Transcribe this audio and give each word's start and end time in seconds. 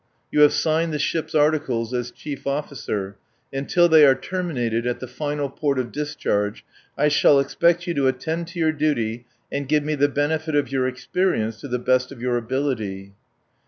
You 0.31 0.39
have 0.41 0.51
signed 0.53 0.91
the 0.91 0.97
ship's 0.97 1.35
articles 1.35 1.93
as 1.93 2.09
chief 2.09 2.47
officer, 2.47 3.17
and 3.53 3.69
till 3.69 3.87
they 3.87 4.03
are 4.03 4.15
terminated 4.15 4.87
at 4.87 4.99
the 4.99 5.05
final 5.05 5.47
port 5.47 5.77
of 5.77 5.91
discharge 5.91 6.65
I 6.97 7.07
shall 7.07 7.39
expect 7.39 7.85
you 7.85 7.93
to 7.93 8.07
attend 8.07 8.47
to 8.47 8.59
your 8.59 8.71
duty 8.71 9.27
and 9.51 9.69
give 9.69 9.83
me 9.83 9.93
the 9.93 10.09
benefit 10.09 10.55
of 10.55 10.71
your 10.71 10.87
experience 10.87 11.61
to 11.61 11.67
the 11.67 11.77
best 11.77 12.11
of 12.11 12.19
your 12.19 12.35
ability." 12.35 13.13